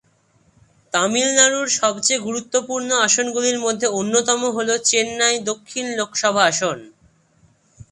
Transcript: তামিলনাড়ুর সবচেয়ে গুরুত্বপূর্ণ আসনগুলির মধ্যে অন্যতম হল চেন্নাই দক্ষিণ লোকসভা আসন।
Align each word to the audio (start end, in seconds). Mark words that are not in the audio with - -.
তামিলনাড়ুর 0.93 1.67
সবচেয়ে 1.79 2.19
গুরুত্বপূর্ণ 2.19 2.89
আসনগুলির 3.01 3.57
মধ্যে 3.59 3.87
অন্যতম 3.99 4.41
হল 4.55 4.69
চেন্নাই 4.83 5.35
দক্ষিণ 5.49 5.85
লোকসভা 5.97 6.43
আসন। 6.45 6.77